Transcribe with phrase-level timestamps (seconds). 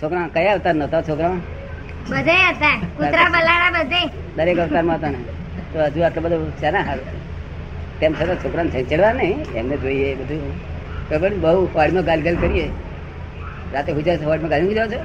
[0.00, 1.36] છોકરા કયા અવતાર નતા છોકરા
[2.10, 2.76] બધે હતા.
[2.96, 4.00] કૂતરા બલાડા બધે.
[4.36, 5.20] દરેક અવતારમાં હતા ને.
[5.72, 7.08] તો હજુ આટલો બધું છે ને હારું
[8.00, 9.38] તેમ છતાં છોકરાને છેંચડવા નહીં.
[9.60, 10.52] એમને જોઈએ બધું.
[11.08, 12.66] ખબર બહુ વાડમાં ગાલ ગાલ કરીએ.
[13.72, 15.00] રાતે ગુજરાત વાડમાં ગાલી જાવ છો?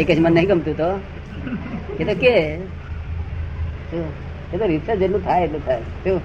[0.00, 0.88] એક જ મને નહીં ગમતું તો.
[2.00, 2.34] એ તો કે.
[4.52, 5.84] એ તો રીતે જેટલું થાય એટલું થાય.
[6.04, 6.20] શું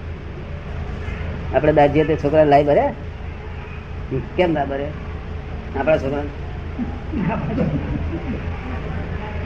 [1.56, 2.86] આપણે દાદીએ તે છોકરા લાઈ ભરે
[4.38, 4.88] કેમ ના ભરે
[5.78, 6.26] આપણા છોકરા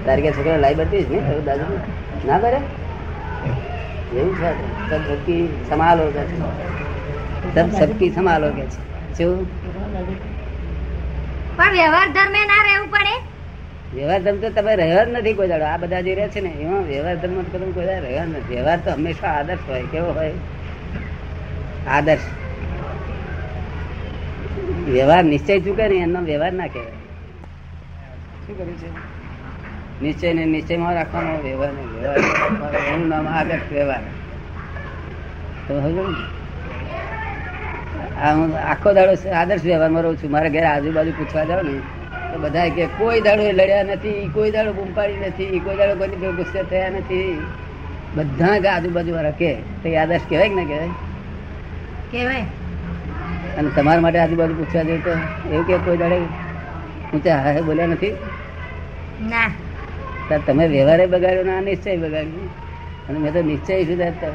[0.05, 1.79] તારી કે છોકરા લાઈ ભરતી જ ને દાદુ
[2.25, 2.39] ના?
[2.39, 2.57] કરે?
[4.15, 6.37] એવું છે સબ સબકી સંભાલો કે છે.
[7.55, 9.17] સબ સબકી સંભાલો કે છે.
[9.17, 9.45] શું?
[11.57, 13.15] પણ વ્યવહાર ધર્મે ના રહેવું પડે.
[13.93, 15.65] વ્યવહાર ધર્મ તો તમે રહ્યો જ નથી કોઈ દાડો.
[15.65, 18.55] આ બધા જે રહે છે ને એમાં વ્યવહાર ધર્મ તો તમે કોઈ દાડો રહ્યો નથી.
[18.55, 19.83] વ્યવહાર તો હંમેશા આદર્શ હોય.
[19.91, 20.31] કેવો હોય?
[21.87, 22.21] આદર્શ.
[24.85, 27.00] વ્યવહાર નિશ્ચય ચૂકે ને એનો વ્યવહાર ના કહેવાય.
[28.43, 28.89] શું કર્યું છે?
[30.01, 34.03] નિશ્ચય ને નિશ્ચયમાં રાખવાનો વ્યવહાર ને વ્યવહાર એનું નામ આદર્શ વ્યવહાર.
[35.67, 35.73] તો?
[38.17, 40.31] આ હું આખો દાડો આદર્શ વ્યવહારમાં રહું છું.
[40.31, 41.75] મારા ઘરે આજુબાજુ પૂછવા જાવ ને
[42.29, 45.95] તો બધા કે કોઈ દાડો એ લડ્યા નથી કોઈ દાડો ગુંપાડી પાડી નથી કોઈ દાડો
[45.95, 47.31] કોઈ ગુસ્સે થયા નથી.
[48.15, 49.51] બધા જ આજુબાજુ વાળા કે
[49.83, 50.93] તો આદર્શ કહેવાય કે ના કહેવાય?
[52.11, 52.45] કેવાય
[53.57, 55.13] અને તમારા માટે આજુબાજુ પૂછવા જઈએ તો
[55.49, 56.17] એવું કે કોઈ દાડે
[57.13, 58.13] ઊંચા હા બોલ્યા નથી?
[59.29, 60.37] ના.
[60.45, 62.49] તમે વ્યવહારે બગાડ્યો ના નિશ્ચય બગાડ્યો.
[63.09, 64.27] અને મેં તો નિશ્ચય સુધારતા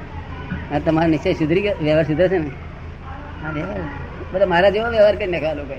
[0.74, 1.74] આ તમારો નિશ્ચય સુધરી ગયો?
[1.82, 2.50] વ્યવહાર સુધરે છે ને?
[3.42, 3.80] હા વ્યવહાર.
[4.32, 5.76] બધા મારા જેવો વ્યવહાર કરી નાખ્યા લોકોએ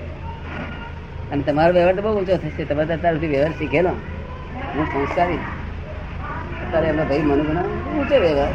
[1.32, 2.64] અને તમારો વ્યવહાર તો બહુ ઊંચો થશે.
[2.64, 3.90] તમે તો અત્યાર સુધી વ્યવહાર શીખેલો.
[4.74, 5.34] હું સંસ્કારી.
[5.34, 8.52] અત્યારે એમનો ભાઈ મનુ બનાવ ઊંચો વ્યવહાર?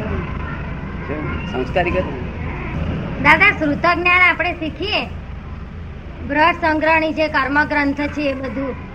[1.52, 2.02] સંસ્કારી કર.
[3.22, 5.06] દાદા શ્રુત જ્ઞાન આપણે શીખીએ?
[6.28, 8.93] બૃહદ સંગ્રહણી છે કર્મ ગ્રંથ છે એ બધું.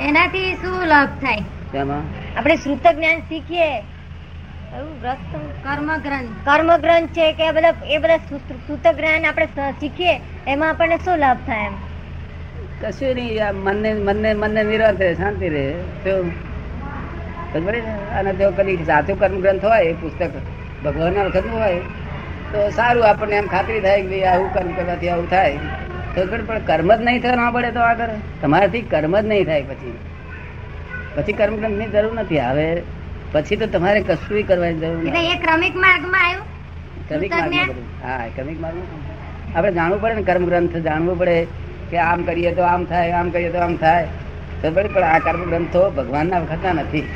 [0.00, 1.42] એનાથી શું લાભ થાય?
[1.72, 2.02] તેમાં?
[2.38, 3.70] આપણે શ્રુત જ્ઞાન શીખીએ.
[4.76, 5.02] એવું
[5.64, 9.46] કર્મ ગ્રંથ કર્મ ગ્રંથ છે કે બધા એ બધા શ્રુત જ્ઞાન આપણે
[9.80, 10.14] શીખીએ
[10.46, 11.74] એમાં આપણને શું લાભ થાય એમ?
[12.82, 15.68] કશું નહીં મનને મનને મનને નિરાંત રહે શાંતિ રહે.
[18.18, 20.30] અને જો કદી સાચું કર્મ ગ્રંથ હોય એ પુસ્તક
[20.84, 21.78] ભગવાનના વખતનું હોય
[22.52, 25.58] તો સારું આપણને એમ ખાતરી થાય કે ભાઈ આવું કર્મ કરવાથી આવું થાય.
[26.14, 28.08] પણ પણ કર્મ જ નહીં થયો ના પડે તો આગળ
[28.42, 29.98] તમારાથી કર્મ જ નહીં થાય પછી.
[31.14, 32.38] પછી કર્મ ગ્રંથની જરૂર નથી.
[32.38, 32.82] હવે
[33.32, 35.26] પછી તો તમારે કશું કરવાની જરૂર નથી.
[35.26, 36.44] એ ક્રમિક માર્ગમાં આવ્યું?
[37.08, 41.46] ક્રમિક માર્ગમાં હા ક્રમિક માર્ગમાં આપણે જાણવું પડે ને કર્મ ગ્રંથ જાણવું પડે
[41.90, 44.06] કે આમ કરીએ તો આમ થાય આમ કરીએ તો આમ થાય.
[44.62, 47.08] તો પણ આ કર્મ ગ્રંથો ભગવાનના વખતના નથી.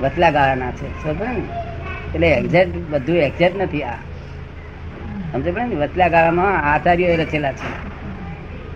[0.00, 1.04] વચલા ગાળાના છે.
[1.04, 1.42] સમજ ને?
[2.14, 3.94] એટલે એક્ઝેક્ટ બધું એક્ઝેક્ટ નથી આ.
[5.32, 5.74] સમજે પડે ને?
[5.74, 7.87] વચલા ગાળામાં આચાર્યો રચેલા છે.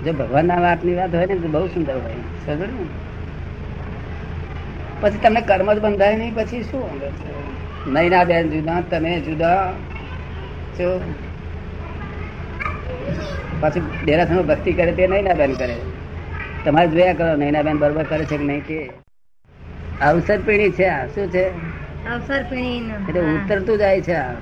[0.05, 2.15] જો ભગવાનના વાતની વાત હોય ને તો બહુ સુંદર હોય.
[2.47, 2.87] સમજો ને?
[5.01, 7.01] પછી તમને કર્મ જ બંધાય નહીં પછી શું?
[7.87, 9.73] નૈના બેન જુદા તમે જુદા.
[10.79, 11.01] છો
[13.61, 15.77] પાછું ડેરાસમાં ભક્તિ કરે તે નૈના બેન કરે.
[16.65, 18.91] તમારે જોયા કરો નૈના બેન બરોબર કરે છે કે નહીં કે?
[20.01, 21.07] અવસર પીણી છે આ.
[21.07, 21.45] શું છે?
[22.09, 24.35] અવસર પીણી એટલે ઉતરતું જાય છે આ.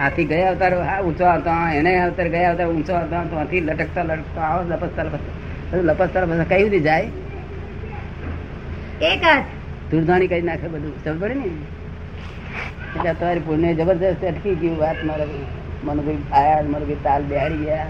[0.00, 4.02] આથી ગયા અવતાર આ ઊંચો આવતો એને અવતાર ગયા અવતાર ઊંચો આવતો તો આથી લટકતા
[4.02, 5.76] લટકતા આવો લપસતા લપસતા.
[5.76, 6.44] લપસતા લપસતા.
[6.44, 7.10] કઈ સુધી જાય?
[9.02, 9.44] એક હાથ
[9.90, 10.92] ધૂળધાણી કરી નાખે બધું.
[11.04, 11.50] સમજ પડે ને?
[12.96, 15.26] એટલે તમારી પુણ્ય જબરદસ્ત અટકી ગયું વાત મારે.
[15.84, 17.86] મને કોઈ આયા મને કોઈ તાલ બેહાડી ગયા.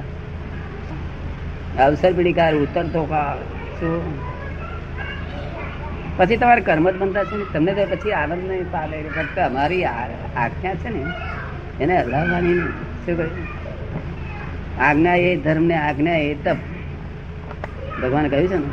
[1.85, 3.37] અવસર પીડી કાર ઉતરતો કાર
[3.81, 4.03] શું?
[6.17, 7.45] પછી તમારે કર્મ જ બનતા છે ને?
[7.53, 11.03] તમને તો પછી આનંદ નહીં પાડે ફક્ત અમારી આજ્ઞા છે ને
[11.83, 12.63] એને હલાવવાની.
[13.05, 13.47] શું કહ્યું
[14.87, 16.59] આજ્ઞા એ ધર્મ ને આજ્ઞા એ તપ
[18.01, 18.71] ભગવાન કહ્યું છે ને.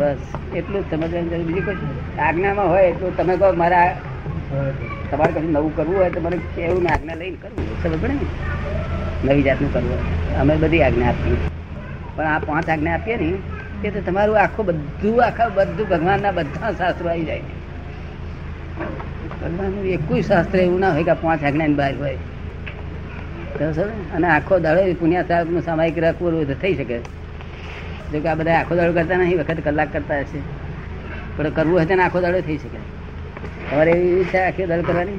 [0.00, 0.22] બસ
[0.58, 1.44] એટલું જ સમજવાનું જરૂર.
[1.48, 1.90] બીજું કશું
[2.26, 3.88] આજ્ઞામાં હોય એટલું તમે કહો મારા
[5.10, 8.26] તમારે કશું નવું કરવું હોય તો મને કેવું ને આજ્ઞા લઈને કરવું સમજ પડે ને?
[9.26, 10.40] નવી જાતનું કરવું હોય.
[10.40, 11.38] અમે બધી આજ્ઞા આપીએ.
[12.16, 13.28] પણ આ પાંચ આજ્ઞા આપીએ ને
[13.82, 17.44] તે તો તમારું આખું બધું આખા બધું ભગવાનના બધા શાસ્ત્રો આવી જાય.
[19.44, 22.16] ભગવાનનું એકુય શાસ્ત્ર એવું ના હોય કે પાંચ આજ્ઞાની બહાર હોય.
[24.14, 26.98] અને આખો દાડો પુણ્યા સાહેબનું સામાયિક રાખવું તો થઈ શકે.
[28.12, 30.38] જો કે આ બધા આખો દાડો કરતા નહીં, વખત કલાક કરતા હશે.
[31.36, 32.78] પણ કરવું હોય તો આખો દાડો થઈ શકે.
[33.70, 35.16] તમારે એવી ઈચ્છા આખો દાડો કરવાની?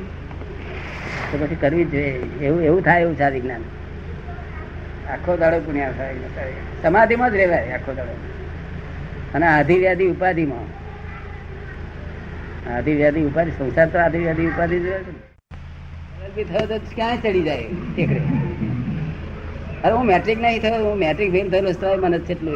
[1.32, 2.12] તો પછી કરવી જ જોઈએ.
[2.42, 3.62] એવું એવું થાય એવું છે વિજ્ઞાન
[5.12, 6.14] આખો દાડો પુણ્યા થાય.
[6.84, 8.16] સમાધિમાં જ રહેવાય આખો દાડો.
[9.34, 10.85] અને આધિ વ્યાધિ ઉપાધિમાં.
[12.74, 14.88] આધિ વ્યાધિ ઉપાધિ સંસાર તો આધિ વ્યાધિ ઉપાધિ જ
[16.36, 18.20] છે થયો તો ક્યાંય ચડી જાય ટેકડે.
[19.84, 22.56] અરે હું મેટ્રિક નહીં થયો હું મેટ્રિક ફેલ થયેલો તો મને છેટલું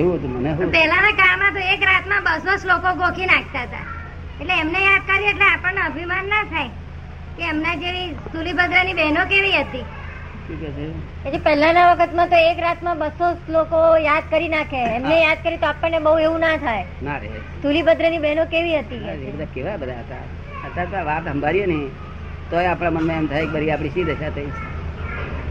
[0.00, 3.84] એવું હતું મને પહેલાના કાળમાં તો એક રાતમાં બસો શ્લોકો ગોખી નાખતા હતા.
[4.40, 6.70] એટલે એમને યાદ કરીએ એટલે આપણને અભિમાન ના થાય
[7.36, 9.84] કે એમના જેવી સુલીભદ્રાની બહેનો કેવી હતી.
[11.44, 14.76] પહેલાના વખતમાં તો એક રાતમાં બસો શ્લોકો યાદ કરી નાખે.
[14.76, 16.84] એમને યાદ કરી તો આપણને બહુ એવું ના થાય.
[17.02, 17.28] ના રે.
[17.62, 18.98] સુલીભદ્રની બહેનો કેવી હતી?
[18.98, 20.24] બધા કેવા બધા હતા?
[20.68, 21.78] અત્યારે તો વાત સંભાળીએ ને
[22.50, 24.46] તોય આપણા મનમાં એમ થાય કે ભરી આપણી શી દશા થઈ?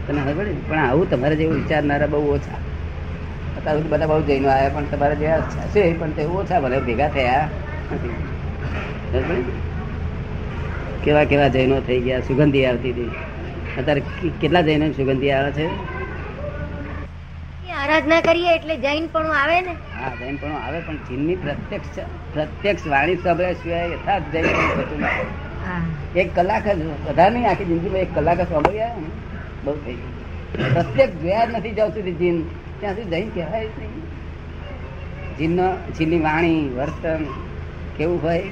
[0.06, 2.58] તને ખબર પણ આવું તમારે જેવું વિચારનારા બહુ ઓછા.
[3.56, 5.28] અત્યારે સુધી બધા બહુ જૈનો આવ્યા પણ તમારે જે
[5.74, 7.48] છે પણ તે ઓછા ભલે ભેગા થયા.
[11.04, 13.10] કેવા કેવા જૈનો થઈ ગયા સુગંધી આવતી હતી.
[13.78, 14.02] અત્યારે
[14.40, 15.66] કેટલા જૈનો સુગંધી આવે છે?
[17.74, 19.70] આરાધના કરીએ એટલે જૈન પણ આવે ને.
[19.70, 21.98] હા જૈન પણ આવે પણ ચીનની પ્રત્યક્ષ
[22.34, 26.20] પ્રત્યક્ષ વાણી સાંભળ્યા સિવાય યથાર્થ જૈન થતું નથી.
[26.20, 26.76] એક કલાક જ
[27.06, 29.10] બધા નહીં આખી જિંદગીમાં એક કલાક જ સાંભળી આવ્યા ને?
[29.64, 30.74] બહુ થઈ ગયું.
[30.74, 32.42] પ્રત્યેક જોયા જ નથી જ્યાં સુધી જીન
[32.80, 34.02] ત્યાં સુધી જૈન કહેવાય જ નહીં.
[35.38, 35.68] જીનનો
[35.98, 37.24] જીનની વાણી વર્તન
[37.96, 38.42] કેવું હોય?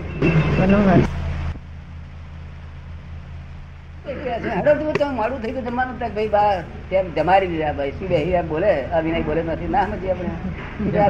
[5.03, 7.91] હેડો તું મોડું થઈ ગયું જમવાનું તો ભાઈ બા તેમ જમારી દીધા ભાઈ?
[7.91, 8.73] શું બેહી આ બોલે?
[8.87, 9.69] આ બોલે નથી.
[9.75, 10.31] ના સમજી આપણે.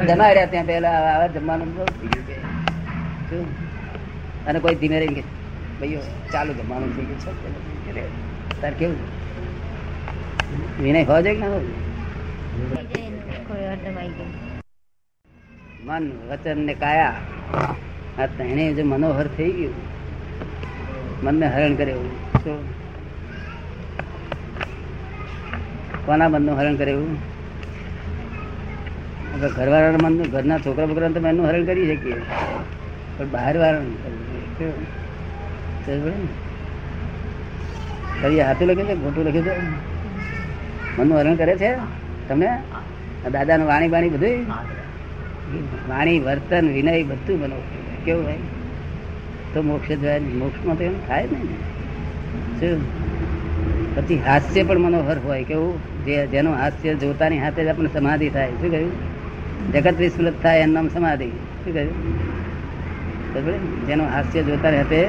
[0.09, 1.69] જમાઈ રહ્યા ત્યાં પહેલા, આવા જમવાનું?
[4.47, 5.23] અને કોઈ ધીમે રહી
[5.79, 6.01] ભાઈઓ,
[6.33, 7.21] ચાલુ જમવાનું થઈ ગયું
[7.85, 8.03] છે.
[8.61, 8.99] તાર કેવું
[10.81, 11.61] વિનય છે કે ના હોય
[15.87, 17.15] મન, વચન ને કાયા.
[18.19, 19.75] આ તેને જે મનોહર થઈ ગયું,
[21.23, 22.11] મનને હરણ કરે એવું
[22.43, 22.82] શું?
[26.05, 27.17] કોના મનનું હરણ કરે એવું?
[29.55, 32.21] ઘરવાળાના મનનું ઘરના છોકરા બોકરાને તો એનું હરણ કરી શકીએ.
[33.17, 33.95] પણ બહાર વાળાનું
[38.21, 39.55] કરી હાથું લખ્યું છે ખોટું લખ્યું છે?
[40.97, 41.75] મનનું હરણ કરે છે
[42.29, 42.49] તમને?
[43.31, 44.45] દાદાનું વાણી બાણી બધું
[45.89, 47.57] વાણી, વર્તન, વિનય બધું બનો
[48.05, 48.43] કેવું ભાઈ?
[49.53, 49.91] તો મોક્ષ
[50.33, 51.39] મોક્ષમાં તો એમ થાય ને.
[52.59, 53.02] શું?
[53.95, 58.49] પછી હાસ્ય પણ મનોહર હોય કેવું જે જેનું હાસ્ય જોતાની હાથે જ આપણને સમાધિ થાય.
[58.49, 58.91] શું કહ્યું?
[59.73, 61.29] જગત વિસ્મૃત થાય એનું નામ સમાધિ.
[61.29, 63.87] શું કહ્યું?
[63.87, 65.07] જેનું હાસ્ય જોતાની હાથે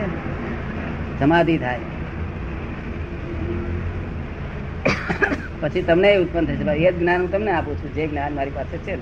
[1.20, 1.78] સમાધિ થાય.
[5.60, 6.72] પછી તમને એ ઉત્પન્ન થશે.
[6.72, 7.94] એ જ જ્ઞાન હું તમને આપું છું.
[7.94, 8.98] જે જ્ઞાન મારી પાસે છે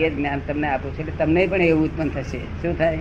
[0.00, 0.98] એ જ્ઞાન તમને આપું છું.
[0.98, 2.38] એટલે તમને પણ એવું ઉત્પન્ન થશે.
[2.38, 2.98] શું થાય?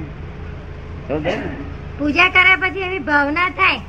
[1.99, 3.79] પૂજા કર્યા પછી એવી ભાવના થાય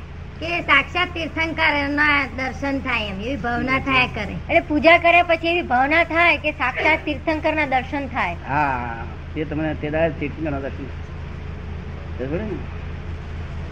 [0.41, 4.35] કે સાક્ષાત તીર્થંકર ના દર્શન થાય એમ એવી ભાવના થાય કરે.
[4.39, 8.35] એટલે પૂજા કર્યા પછી એવી ભાવના થાય કે સાક્ષાત તીર્થંકર ના દર્શન થાય.
[8.43, 10.85] હા તે તમને તે તીર્થંકર ના દર્શન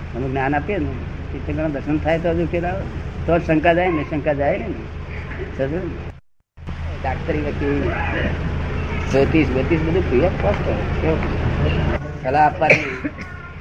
[0.09, 0.91] તમે જ્ઞાન આપીએ ને
[1.29, 2.77] તીર્થંકરના દર્શન થાય તો હજુ કેદાર
[3.25, 4.67] તો શંકા જાય ને શંકા જાય ને.
[5.59, 5.81] ને?
[6.97, 7.81] ડાક્ટરી વકીલ
[9.07, 10.67] જ્યોતિષ જ્યોતિષ બધું પ્રિય સ્પષ્ટ
[12.21, 12.91] સલાહ આપવાની.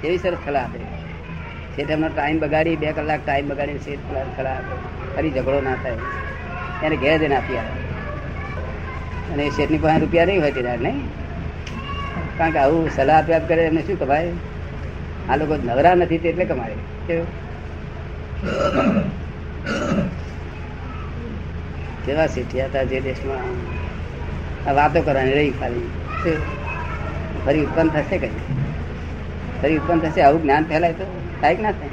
[0.02, 0.78] કેવી સરસ સલાહ આપે.
[1.74, 3.92] છે તેમનો ટાઈમ બગાડી, બે કલાક ટાઈમ બગાડી છે
[4.36, 4.74] સલાહ આપે
[5.14, 5.98] ફરી ઝઘડો ના થાય.
[6.84, 7.74] એને ઘેર જઈને આપી આવે
[9.32, 10.98] અને શેઠની પાસે રૂપિયા નહીં હોય ત્યારે નહીં?
[12.38, 14.32] કારણ કે આવું સલાહ આપ્યા કરે, એમને શું કમાય?
[15.30, 16.76] આ લોકો નવરા નથી તે એટલે કમાય.
[17.06, 17.30] કેવું?
[22.34, 23.48] શેઠિયા હતા જે દેશમાં
[24.68, 25.88] આ વાતો કરવાની રહી ખાલી?
[27.44, 28.34] ફરી ઉત્પન્ન થશે કઈ
[29.60, 31.06] ફરી ઉત્પન્ન થશે, આવું જ્ઞાન ફેલાય તો?
[31.42, 31.90] થાય કે ના થાય?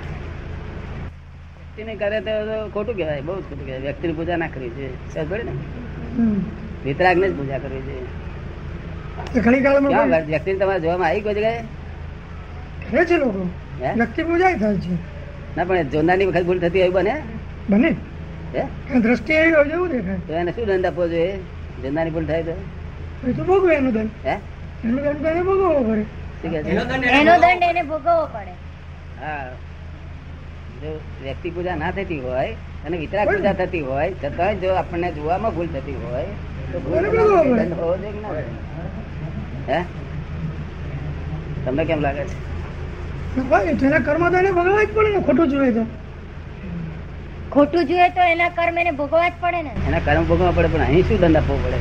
[1.58, 3.80] વ્યક્તિને કરે તો ખોટું કહેવાય બહુ ખોટું કહેવાય.
[3.80, 4.90] વ્યક્તિની પૂજા ના કરવી જોઈએ.
[5.14, 5.52] સમજ ને?
[6.86, 8.08] વિતરાગને જ પૂજા કરવી જોઈએ.
[9.42, 11.64] ઘણી કાળમાં ક્યાં તમારે જોવામાં આવી કોઈ જગ્યાએ?
[12.92, 13.50] કરે છે લોકો.
[13.82, 13.94] હે?
[13.94, 14.94] વ્યક્તિ પૂજા થાય છે.
[15.58, 17.22] ના પણ જોનારની વખત ભૂલ થતી હોય બને?
[17.70, 17.96] બને.
[19.00, 20.18] દ્રષ્ટિ એવી હોય જેવું દેખાય.
[20.28, 21.36] તો એને શું દંડ આપવો જોઈએ?
[21.84, 22.56] જોનારની ભૂલ થાય તો?
[23.28, 24.10] એ તો ભોગવે એનું દંડ.
[24.26, 24.38] હે?
[24.84, 26.06] એનું દંડ તો એને ભોગવવો પડે?
[26.58, 26.84] એનો
[27.38, 28.69] દંડ એને ભોગવવો પડે.
[29.20, 29.50] હા.
[30.82, 32.44] જો વ્યક્તિ પૂજા ના થતી હોય
[32.84, 36.26] અને વિતરાગ પૂજા થતી હોય છતાં જો આપણને જોવામાં ભૂલ થતી હોય
[36.72, 38.46] તો ભૂલ હોવો જોઈએ?
[39.68, 39.80] હે?
[41.66, 42.36] તમને કેમ લાગે છે?
[43.76, 45.84] જેના કર્મ તો એને ભોગવવા જ પડે ને ખોટું જોઈએ તો.
[47.52, 49.74] ખોટું જોઈએ તો એના કર્મ એને ભોગવવા જ પડે ને.
[49.88, 51.80] એના કર્મ ભોગવવા પડે પણ અહીં શું દંડ આપવો પડે?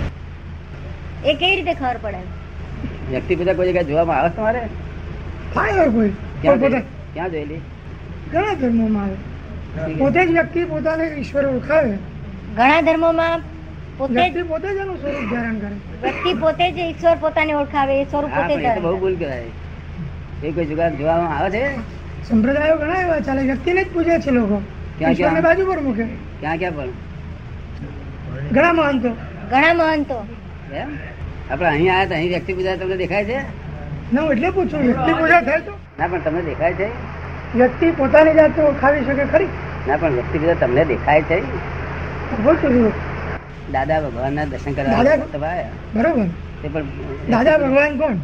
[1.25, 2.21] એ કેવી રીતે ખબર પડે?
[3.11, 4.63] વ્યક્તિ પૂજા કોઈ જગ્યાએ જોવામાં આવે તમારે?
[5.55, 6.13] થાય કોઈ
[7.19, 7.61] ક્યાં જોયેલી?
[8.33, 9.95] ઘણા ધર્મોમાં આવે.
[9.95, 11.93] પોતે જ વ્યક્તિ પોતાને ઈશ્વર ઓળખાવે.
[12.57, 13.41] ઘણા ધર્મોમાં
[13.99, 15.77] પોતે જ પોતે જ એનું સ્વરૂપ ધારણ કરે.
[16.03, 19.43] વ્યક્તિ પોતે જ ઈશ્વર પોતાને ઓળખાવે એ સ્વરૂપ પોતે પણ બહુ ભૂલ કહેવાય.
[20.45, 21.77] એ કોઈ જુગાર જોવામાં આવે છે?
[22.29, 24.63] સંપ્રદાયો ઘણા એવા ચાલે વ્યક્તિને જ પૂજે છે લોકો.
[24.99, 25.43] ક્યાં ક્યાં?
[25.43, 26.05] બાજુ પર મૂકે.
[26.41, 26.89] ક્યાં ક્યાં પણ?
[28.53, 29.09] ઘણા મહંતો.
[29.51, 30.27] ઘણા મહંતો.
[30.75, 30.89] એમ?
[31.51, 33.39] આપણે અહીં આવ્યા તો અહીં વ્યક્તિ પૂજા તમને દેખાય છે?
[34.13, 35.73] ના હું એટલે પૂછું વ્યક્તિ પૂજા થાય તો?
[35.99, 36.89] ના પણ તમને દેખાય છે?
[37.55, 39.49] વ્યક્તિ પોતાની જાતને ઓળખાવી શકે ખરી?
[39.89, 41.43] ના પણ વ્યક્તિ પૂજા તમને દેખાય છે?
[43.73, 45.69] દાદા ભગવાન દાદા દર્શન કરવા.
[45.95, 46.27] બરોબર.
[46.63, 46.87] તે પણ
[47.31, 48.17] દાદા ભગવાન કોણ?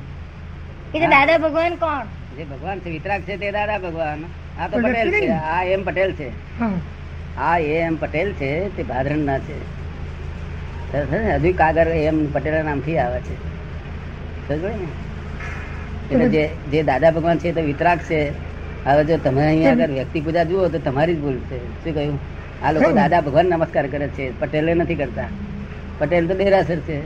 [0.94, 2.02] એ તો દાદા ભગવાન કોણ?
[2.36, 4.24] જે ભગવાન છે વિતરાગ છે તે દાદા ભગવાન.
[4.60, 6.28] આ તો પટેલ છે આ એમ પટેલ છે.
[6.58, 6.70] હા.
[7.38, 9.56] આ એમ પટેલ છે તે ભાદરણ ના છે
[10.92, 11.38] ને?
[11.38, 13.34] હજુ કાગર એમ પટેલ નામથી આવે છે.
[14.48, 14.86] સમજ ને?
[16.04, 18.20] એટલે જે જે દાદા ભગવાન છે તો વિતરાગ છે.
[18.84, 21.58] હવે જો તમે અહીંયા આગળ વ્યક્તિ પૂજા જુઓ તો તમારી જ ભૂલ છે.
[21.80, 22.18] શું કહ્યું?
[22.62, 24.24] આ લોકો દાદા ભગવાન નમસ્કાર કરે છે.
[24.40, 25.30] પટેલે નથી કરતા.
[25.98, 26.96] પટેલ તો દેરાસર છે.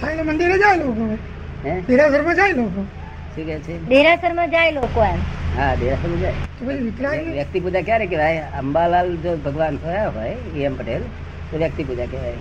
[0.00, 1.04] હા એટલે મંદિરે જાય લોકો.
[1.64, 1.74] હે?
[1.88, 2.82] દેરાસરમાં જાય લોકો.
[3.34, 3.74] શું કે છે?
[3.88, 5.20] દેરાસરમાં જાય લોકો એમ.
[5.56, 6.34] હા દેરાસર જાય.
[6.56, 8.42] તો પછી વિતરાગ વ્યક્તિ પૂજા ક્યારે કહેવાય?
[8.60, 10.34] અંબાલાલ જો ભગવાન થયા હોય
[10.66, 11.02] એમ પટેલ
[11.50, 12.40] તો વ્યક્તિ પૂજા કહેવાય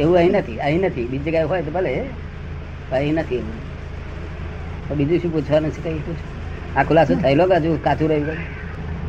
[0.00, 1.06] એવું અહીં નથી અહીં નથી.
[1.10, 1.92] બીજી જગ્યાએ હોય તો ભલે
[2.92, 3.58] અહીં નથી એવું.
[4.90, 6.20] બીજું શું પૂછવાનું છે કઈ પૂછ
[6.76, 8.38] આ ખુલાસો થયેલો કે હજુ કાચું રહી ગયું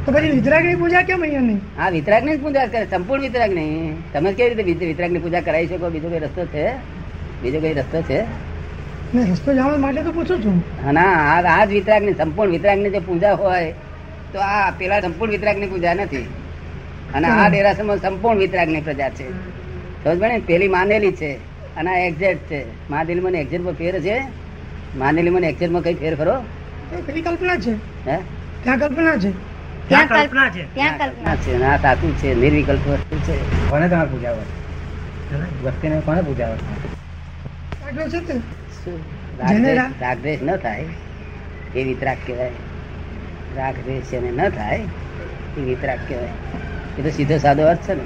[0.06, 1.62] તો પછી વિતરાગની પૂજા કેમ અહીંયા નહીં?
[1.77, 5.89] હા વિતરાગની પૂજા કરે સંપૂર્ણ વિતરાગ નહીં તમે કેવી રીતે વિતરાગની પૂજા કરાવી શકો?
[5.89, 6.72] બીજો કઈ રસ્તો છે?
[7.42, 8.25] બીજો કઈ રસ્તો છે?
[9.32, 10.63] રસ્તો જાણવા માટે તો પૂછું છું.
[10.94, 13.72] ના આ આ વિતરાગની સંપૂર્ણ વિતરાગની જે પૂજા હોય
[14.34, 16.27] તો આ પેલા સંપૂર્ણ વિતરાગની પૂજા નથી.
[17.13, 19.25] અને આ ડેરાસરમાં સંપૂર્ણ વિતરાગની પ્રજા છે.
[20.03, 20.39] સમજ ને?
[20.39, 21.34] પેલી માનેલી છે
[21.77, 22.65] અને આ એક્ઝેક્ટ છે.
[22.89, 24.43] મહાદેવ મને એક્ઝેક્ટ પર ફેર છે.
[24.98, 26.44] માનેલી મને એક્ઝેક્ટમાં કઈ ફેર ખરો?
[27.06, 27.72] પેલી કલ્પના છે.
[28.10, 28.18] હે?
[28.64, 29.32] ત્યાં કલ્પના છે.
[29.88, 30.74] ત્યાં કલ્પના છે.
[30.74, 33.70] ત્યાં કલ્પના છે ના સાચું છે નિર્વિકલ્પ વસ્તુ છે.
[33.70, 34.32] કોને તમે પૂજા
[35.64, 36.54] વ્યક્તિને કોને છે?
[39.48, 40.86] જેને રાગદ્વેષ ન થાય?
[41.76, 42.52] એ વિતરાગ કહેવાય.
[43.58, 44.80] રાગદ્વેષ ને ન થાય
[45.58, 46.30] એ વિતરાગ કહેવાય.
[47.00, 48.02] એ તો સીધો સાદો અર્થ છે ને.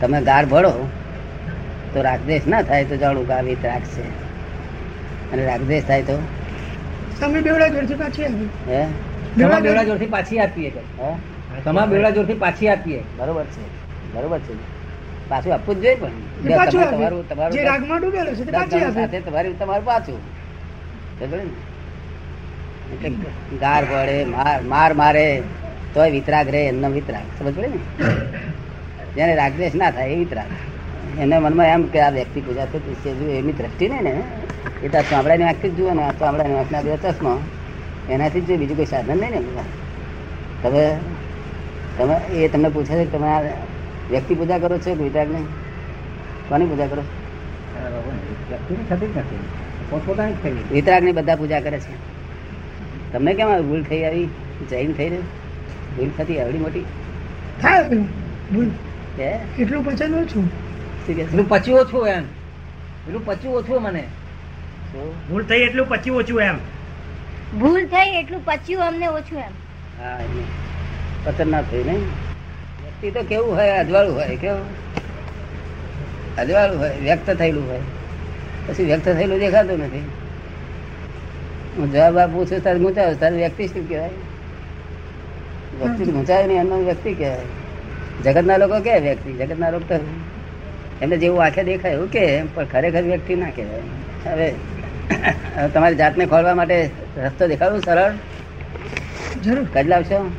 [0.00, 0.90] તમે ગાર ભળો
[1.94, 4.31] તો રાગદ્વેષ ના થાય તો જાણું કે આ વિતરાગ છે.
[5.32, 6.18] અને રાગદ્વેષ થાય તો?
[7.20, 8.86] તમે બેવડા જોરથી પાછી આપી હે?
[9.38, 11.14] તમારા બેવડા જોરથી પાછી આપીએ કે હે?
[11.64, 13.02] તમારા બેવડા જોરથી પાછી આપીએ.
[13.18, 13.60] બરોબર છે.
[14.14, 14.54] બરોબર છે.
[15.28, 16.10] પાછું આપવું જ જોઈએ પણ.
[16.56, 16.90] પાછું તમારું-.
[16.90, 20.20] તમારું તમારું જે રાગમાં ડૂબેલો છે તે પાછી આપે સાથે તમારું તમારું પાછું.
[21.18, 21.44] સમજણ ને?
[22.92, 25.42] એટલે ગાર પડે માર માર મારે
[25.94, 27.24] તોય વિતરાગ રહે એમનો વિતરાગ.
[27.38, 27.78] સમજ પડે ને?
[29.16, 30.46] જેને રાગદ્વેષ ના થાય એ વિતરાગ.
[31.20, 34.22] એને મનમાં એમ કે આ વ્યક્તિ પૂજા થતી છે એમની દ્રષ્ટિ નહીં ને
[34.82, 37.38] એ તો ચામડાની આંખથી જ જુએ ને આ ચામડાની આંખના બે ચશ્મા
[38.10, 39.40] એનાથી જ બીજું કોઈ સાધન નહીં ને
[40.62, 40.82] તમે
[41.98, 43.40] તમે એ તમને પૂછે છે કે તમે આ
[44.10, 45.46] વ્યક્તિ પૂજા કરો છો કે વિતરાગ નહીં
[46.48, 47.02] કોની પૂજા કરો
[50.72, 51.94] વિતરાગની બધા પૂજા કરે છે.
[53.12, 54.28] તમને કેમ આવી ભૂલ થઈ આવી?
[54.70, 55.18] જૈન થઈ રહી
[55.96, 56.84] ભૂલ થતી આવડી મોટી?
[57.62, 57.88] થાય
[58.54, 58.68] ભૂલ.
[59.58, 61.48] એટલું પચન છું.
[61.48, 62.24] પચ્યું ઓછું એમ.
[63.06, 64.04] એટલું પચ્યું ઓછું મને?
[64.92, 66.58] ભૂલ થઈ એટલું પચ્યું ઓછું એમ.
[67.54, 69.54] ભૂલ થઈ એટલું પચ્યું અમને ઓછું એમ.
[69.98, 70.18] હા
[71.24, 72.04] પતન ના થયું નહીં?
[72.80, 74.68] વ્યક્તિ તો કેવું હોય અજવાળું હોય કેવું?
[76.36, 77.82] અજવાળું હોય વ્યક્ત થયેલું હોય.
[78.66, 80.04] પછી વ્યક્ત થયેલું દેખાતું નથી.
[81.76, 84.20] હું જવાબ આપું છું તારે ગુંચાવું તારે વ્યક્તિ શું કહેવાય?
[85.74, 87.46] વ્યક્તિ ગુંચાવે નહીં એમનો વ્યક્તિ કહેવાય.
[88.24, 89.30] જગતના લોકો કે વ્યક્તિ?
[89.40, 89.96] જગતના લોકો તો
[91.00, 92.22] એમને જેવું આંખે દેખાય એવું કે
[92.54, 93.84] પણ ખરેખર વ્યક્તિ ના કહેવાય.
[94.26, 94.48] હવે હવે
[95.74, 98.12] તમારી જાતને ખોલવા માટે રસ્તો દેખાડું સરળ.
[99.42, 99.66] જરૂર.
[99.74, 100.32] કદ લાવશો?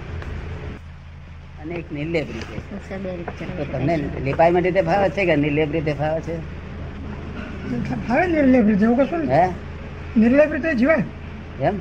[1.61, 2.57] અને એક નિર્લેપ રીતે.
[3.57, 6.37] તો તમને લેપાઈ માટે ફાવે છે કે નિર્લેપ રીતે ફાવે છે?
[8.07, 9.47] ભાવે નિર્લેપ રીતે એવું કશું હે?
[10.17, 11.03] નિર્લેપ રીતે જીવાય.
[11.61, 11.77] એમ?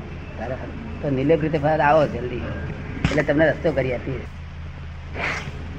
[1.03, 2.41] તો નિર્લેપ રીતે ફાવે આવો જલ્દી.
[3.11, 4.21] એટલે તમને રસ્તો કરી આપીએ.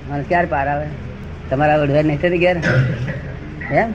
[0.09, 0.87] મને ક્યારે પાર આવે?
[1.49, 2.57] તમારા વડવા નહીં થતી ઘેર?
[3.71, 3.93] એમ?